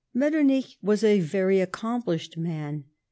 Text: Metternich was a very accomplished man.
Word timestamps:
Metternich 0.15 0.79
was 0.81 1.03
a 1.03 1.19
very 1.19 1.59
accomplished 1.59 2.35
man. 2.35 2.85